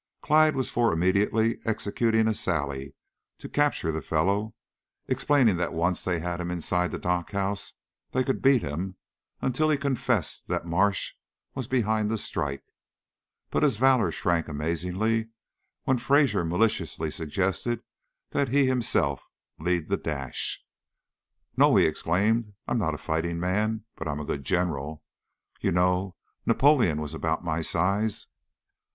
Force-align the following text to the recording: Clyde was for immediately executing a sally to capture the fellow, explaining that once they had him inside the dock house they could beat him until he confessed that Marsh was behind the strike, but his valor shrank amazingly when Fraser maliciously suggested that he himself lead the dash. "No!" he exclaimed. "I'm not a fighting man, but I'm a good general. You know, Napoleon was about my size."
Clyde 0.23 0.55
was 0.55 0.71
for 0.71 0.91
immediately 0.91 1.59
executing 1.63 2.27
a 2.27 2.33
sally 2.33 2.95
to 3.37 3.47
capture 3.47 3.91
the 3.91 4.01
fellow, 4.01 4.55
explaining 5.07 5.57
that 5.57 5.73
once 5.75 6.03
they 6.03 6.17
had 6.17 6.41
him 6.41 6.49
inside 6.49 6.89
the 6.89 6.97
dock 6.97 7.31
house 7.33 7.73
they 8.09 8.23
could 8.23 8.41
beat 8.41 8.63
him 8.63 8.95
until 9.41 9.69
he 9.69 9.77
confessed 9.77 10.47
that 10.47 10.65
Marsh 10.65 11.13
was 11.53 11.67
behind 11.67 12.09
the 12.09 12.17
strike, 12.17 12.63
but 13.51 13.61
his 13.61 13.77
valor 13.77 14.11
shrank 14.11 14.47
amazingly 14.47 15.29
when 15.83 15.99
Fraser 15.99 16.43
maliciously 16.43 17.11
suggested 17.11 17.83
that 18.31 18.49
he 18.49 18.65
himself 18.65 19.27
lead 19.59 19.87
the 19.87 19.97
dash. 19.97 20.65
"No!" 21.55 21.75
he 21.75 21.85
exclaimed. 21.85 22.55
"I'm 22.67 22.79
not 22.79 22.95
a 22.95 22.97
fighting 22.97 23.39
man, 23.39 23.83
but 23.95 24.07
I'm 24.07 24.19
a 24.19 24.25
good 24.25 24.45
general. 24.45 25.03
You 25.59 25.71
know, 25.71 26.15
Napoleon 26.43 26.99
was 26.99 27.13
about 27.13 27.43
my 27.43 27.61
size." 27.61 28.25